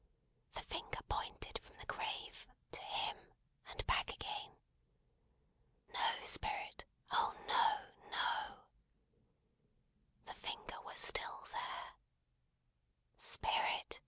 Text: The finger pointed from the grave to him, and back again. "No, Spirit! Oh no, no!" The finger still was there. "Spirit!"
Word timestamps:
The 0.53 0.61
finger 0.63 0.97
pointed 1.07 1.59
from 1.63 1.77
the 1.77 1.85
grave 1.85 2.47
to 2.71 2.81
him, 2.81 3.35
and 3.67 3.85
back 3.85 4.11
again. 4.11 4.57
"No, 5.93 6.23
Spirit! 6.23 6.85
Oh 7.11 7.35
no, 7.47 8.09
no!" 8.09 8.63
The 10.25 10.33
finger 10.33 10.75
still 10.95 11.37
was 11.41 11.51
there. 11.51 11.93
"Spirit!" 13.15 13.99